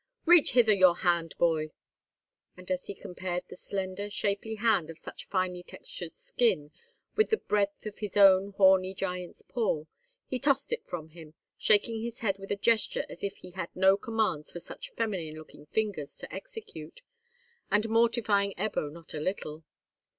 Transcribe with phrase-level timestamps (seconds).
[0.25, 1.69] "Reach hither your hand, boy."
[2.57, 6.71] And as he compared the slender, shapely hand of such finely textured skin
[7.15, 9.83] with the breadth of his own horny giant's paw,
[10.25, 13.69] he tossed it from him, shaking his head with a gesture as if he had
[13.75, 17.03] no commands for such feminine looking fingers to execute,
[17.69, 19.63] and mortifying Ebbo not a little.